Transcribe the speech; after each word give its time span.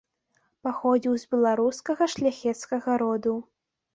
Паходзіў 0.67 1.13
з 1.23 1.29
беларускага 1.35 2.03
шляхецкага 2.15 2.91
роду. 3.03 3.37